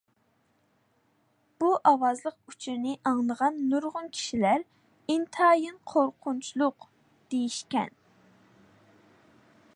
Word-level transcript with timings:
بۇ 1.63 1.67
ئاۋازلىق 1.89 2.37
ئۇچۇرنى 2.53 2.93
ئاڭلىغان 3.11 3.61
نۇرغۇن 3.73 4.09
كىشىلەر 4.15 4.65
«ئىنتايىن 5.17 5.79
قورقۇنچلۇق» 5.93 6.91
دېيىشكەن. 7.35 7.97